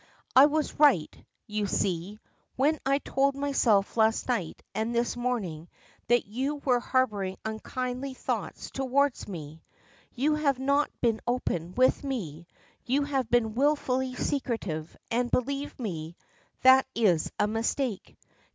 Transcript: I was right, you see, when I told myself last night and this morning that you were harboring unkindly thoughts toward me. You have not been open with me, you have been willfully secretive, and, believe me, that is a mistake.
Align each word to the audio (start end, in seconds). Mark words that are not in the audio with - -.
I 0.35 0.47
was 0.47 0.79
right, 0.79 1.15
you 1.45 1.67
see, 1.67 2.17
when 2.55 2.79
I 2.87 2.97
told 2.97 3.35
myself 3.35 3.97
last 3.97 4.27
night 4.27 4.63
and 4.73 4.95
this 4.95 5.15
morning 5.15 5.69
that 6.07 6.25
you 6.25 6.55
were 6.55 6.79
harboring 6.79 7.37
unkindly 7.45 8.15
thoughts 8.15 8.71
toward 8.71 9.13
me. 9.29 9.61
You 10.15 10.33
have 10.33 10.57
not 10.57 10.89
been 11.01 11.21
open 11.27 11.75
with 11.75 12.03
me, 12.03 12.47
you 12.83 13.03
have 13.03 13.29
been 13.29 13.53
willfully 13.53 14.15
secretive, 14.15 14.97
and, 15.11 15.29
believe 15.29 15.77
me, 15.79 16.15
that 16.63 16.87
is 16.95 17.31
a 17.39 17.45
mistake. 17.47 18.17